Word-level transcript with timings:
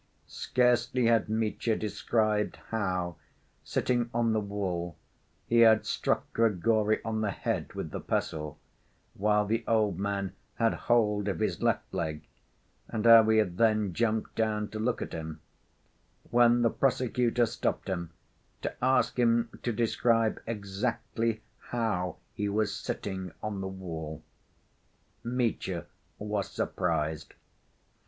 Scarcely 0.25 1.05
had 1.05 1.29
Mitya 1.29 1.75
described 1.75 2.55
how, 2.69 3.17
sitting 3.63 4.09
on 4.15 4.33
the 4.33 4.39
wall, 4.39 4.97
he 5.45 5.59
had 5.59 5.85
struck 5.85 6.33
Grigory 6.33 6.99
on 7.05 7.21
the 7.21 7.29
head 7.29 7.73
with 7.75 7.91
the 7.91 7.99
pestle, 7.99 8.57
while 9.13 9.45
the 9.45 9.63
old 9.67 9.99
man 9.99 10.33
had 10.55 10.73
hold 10.73 11.27
of 11.27 11.37
his 11.39 11.61
left 11.61 11.93
leg, 11.93 12.25
and 12.87 13.05
how 13.05 13.29
he 13.29 13.37
had 13.37 13.57
then 13.59 13.93
jumped 13.93 14.33
down 14.33 14.69
to 14.69 14.79
look 14.79 15.03
at 15.03 15.13
him, 15.13 15.39
when 16.31 16.63
the 16.63 16.71
prosecutor 16.71 17.45
stopped 17.45 17.87
him 17.87 18.09
to 18.63 18.73
ask 18.83 19.19
him 19.19 19.51
to 19.61 19.71
describe 19.71 20.41
exactly 20.47 21.43
how 21.67 22.17
he 22.33 22.49
was 22.49 22.75
sitting 22.75 23.31
on 23.43 23.61
the 23.61 23.67
wall. 23.67 24.23
Mitya 25.23 25.85
was 26.17 26.49
surprised. 26.49 27.35